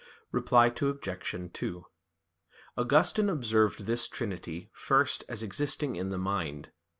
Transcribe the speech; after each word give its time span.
Reply 0.31 0.73
Obj. 0.75 1.51
2: 1.53 1.85
Augustine 2.75 3.29
observed 3.29 3.85
this 3.85 4.07
trinity, 4.07 4.71
first, 4.73 5.23
as 5.29 5.43
existing 5.43 5.95
in 5.95 6.09
the 6.09 6.17
mind. 6.17 6.71